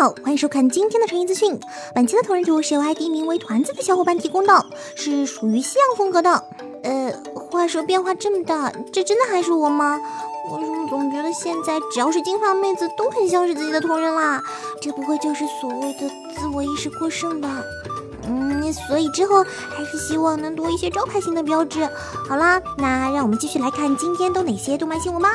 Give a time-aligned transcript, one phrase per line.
[0.00, 1.60] 好，欢迎收看今天的成语资讯。
[1.94, 4.64] 本期的同人图是由 ID 名为团子的小伙伴提供的，
[4.94, 6.42] 是属于西洋风格的。
[6.82, 10.00] 呃，话说变化这么大，这真的还是我吗？
[10.56, 14.42] 为什么总觉得现在只要是金发妹子都很像是自己的同人啦？
[14.80, 17.62] 这不会就是所谓的自我意识过剩吧？
[18.26, 21.86] 嗯，所以之后还是希望能多一些招牌性的标志。
[22.26, 25.28] 好啦，那让我们继续来看今天都哪些动漫新闻吧。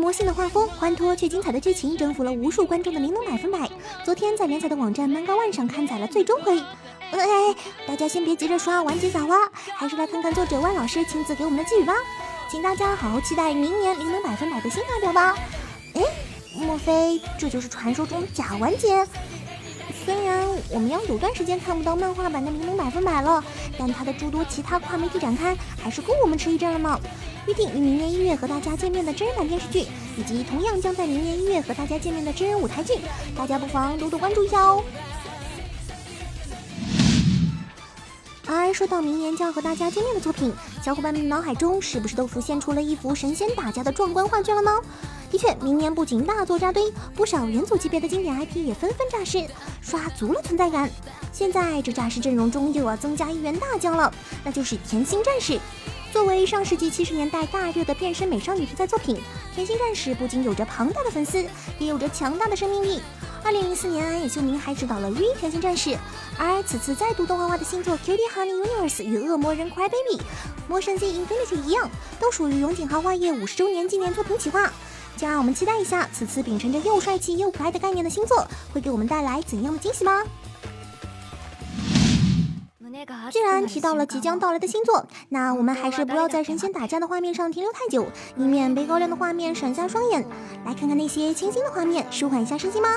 [0.00, 3.58] 魔性的画风、欢脱却精彩的剧情，征服了无数观众的《灵能百分百》，
[4.02, 6.58] 昨天在连载的网站 Manga One 上刊载了最终回。
[7.10, 7.54] 哎，
[7.86, 9.36] 大家先别急着刷完结撒花，
[9.76, 11.92] 还是来看看作者万老师亲自给我们的寄语吧。
[12.50, 15.36] 请大家好好期待明年《灵能百分百》的新发表吧。
[15.94, 16.02] 哎，
[16.56, 19.06] 莫非这就是传说中假完结？
[19.92, 23.42] 虽然我们要有段时间看不到漫画版的《灵能百分百》了，
[23.78, 27.00] 但它的诸多其他跨媒体展开还是够我们吃一阵了呢。
[27.46, 32.94] 预定于明年一月和大家见面的真人版电视剧，以及同样将在明年一月和大家见面的真人舞台剧，
[33.36, 34.82] 大家不妨多多关注一下哦。
[38.46, 40.52] 而说到明年将要和大家见面的作品，
[40.82, 44.70] 小伙伴们脑海中是不是都浮现出了一幅神仙打架的壮观画卷了呢？
[45.30, 49.44] 的确，明年不仅大作扎堆，不少元祖级别的经典 IP 也纷纷炸世，
[49.82, 50.88] 刷足了存在感。
[51.32, 54.12] 现在这炸世阵容中又要增加一员大将了，
[54.44, 55.58] 那就是甜心战士。
[56.12, 59.16] 作为上世纪七十年代大热的变身美少女题材作品，
[59.54, 61.44] 甜心战士不仅有着庞大的粉丝，
[61.78, 63.00] 也有着强大的生命力。
[63.44, 65.90] 二零零四年，安野秀明还执导了《Re 甜心战士》，
[66.36, 70.18] 而此次再度动画化的新作《Cutie Honey Universe》与《恶魔人 Cry Baby》、
[70.68, 74.70] 《魔神 Z Infinity》一样，都属于永井豪花业五十周年纪念作品企划。
[75.16, 80.24] 就让我们期待一下，此次秉承着又帅气又可爱的概念的新作，会给我们带来怎样的惊喜吗？
[83.30, 88.06] 既然提到了即将到来的星座，那我们还是不要在神仙打架的画面上停留太久，
[88.36, 90.26] 以免被高亮的画面闪瞎双眼。
[90.64, 92.88] 来看看那些清新的画面，舒缓一下身心吗？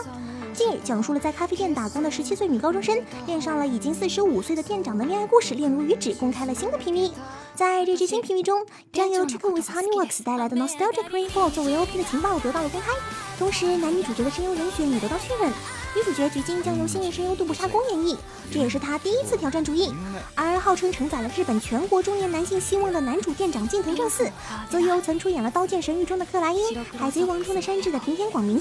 [0.64, 7.12] 近日，讲述了在咖啡店打工的十七岁女高中生恋上了已经四十五岁的店长的恋爱故事，恋如雨止，公开了新的 PV。
[7.54, 12.94] 在这支新 PV 中，将由 Chico with Honeyworks 带来的 Nostalgic Rainfall 作为 OP 的情报得到了公开，
[13.38, 15.52] 同时男女主角的声优人选也得到确认。
[15.98, 18.16] 女主角菊晶将由新人声优杜布沙公演绎，
[18.50, 19.94] 这也是她第一次挑战主演。
[20.34, 24.32] 而号称承载了日本全国中年男性希望的男主店长近藤正四，
[24.70, 26.64] 则由曾出演了《刀剑神域》中的克莱因，
[26.98, 28.58] 《海贼王》中的山治的平田广明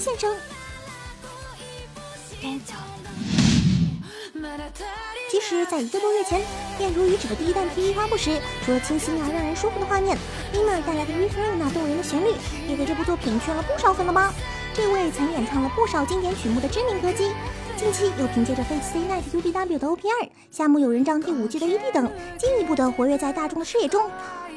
[5.29, 6.41] 其实，在一个多月前，
[6.77, 10.17] 《恋如雨止》的第一弹 PV 发布时，除了清新而让人舒服的画面
[10.53, 12.33] m i m a 带来的 Return 那动人的旋律，
[12.67, 14.33] 也给这部作品圈了不少粉了吧？
[14.73, 17.31] 这位曾演唱了不少经典曲目的知名歌姬，
[17.77, 24.09] 近期又凭借着《Fate Stay Night UBW》的 OP 二、《夏目友人帐》第五季的 ED 等，进一步的活跃在大众的视野中。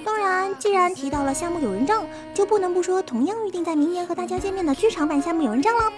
[0.05, 2.03] 当然，既然提到了《夏目友人帐》，
[2.35, 5.93] 就不能不说同样预定在明年和大家见面的剧场版《夏目友人帐》了。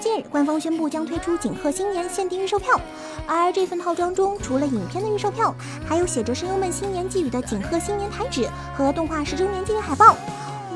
[0.00, 2.80] 近日，官方宣布将推出景鹤新年限定预售票，
[3.26, 5.54] 而这份套装中除了影片的预售票，
[5.86, 10.16] 还有写着声优们新年寄语的景鹤新年台纸和动画十周年纪念海报。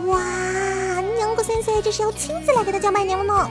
[0.05, 0.21] 哇，
[1.17, 3.51] 娘个先生这是要亲自来给大家拜年了呢！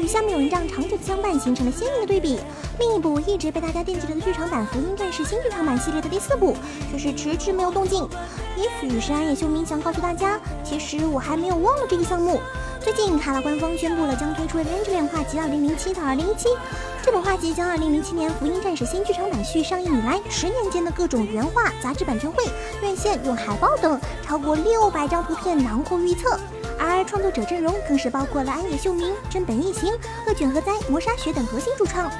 [0.00, 2.38] 与下面有人帐长久的相伴形成了鲜明的对比。
[2.82, 6.56] 另一部一直被大家惦记着的剧场版《福音战士》新剧场版系列的第四部，
[6.90, 8.08] 却是迟迟没有动静。
[8.56, 12.40] 也许是安野秀明想告诉大家，其实我还没有忘了这个项目。
[12.80, 16.56] 最近，卡拉官方宣布了将推出《的《Venge 画集2007》到2017。
[17.04, 22.42] 这本画集将2007年《福音战士》新剧场版续上映以来十年间的各种原画、杂志版权会、
[22.82, 26.36] 院线用海报等超过六百张图片囊括预测。
[26.84, 29.92] 而创作者阵容更是包括了安野秀明、真本一行、
[30.26, 32.10] 恶卷和哉、磨砂雪等核心主创。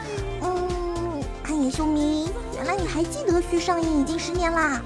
[1.63, 4.83] 嗯，安野秀明，原来你还记得续上映已经十年啦！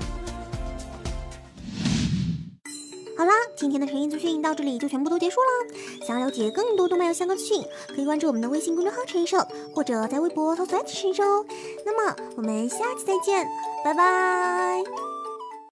[3.17, 6.05] 好啦，今天的成毅资讯到这里就全部都结束了。
[6.07, 11.47] 想要了解更多动漫游相关资讯，可以关注我们的微信公众号“陈一社”，或者在微博搜索“陈一社”哦。
[11.87, 13.47] 那么我们下期再见，
[13.83, 15.16] 拜拜。